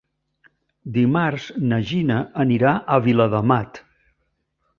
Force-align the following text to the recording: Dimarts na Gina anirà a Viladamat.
Dimarts 0.95 1.45
na 1.73 1.79
Gina 1.91 2.17
anirà 2.45 2.73
a 2.75 2.99
Viladamat. 3.11 3.81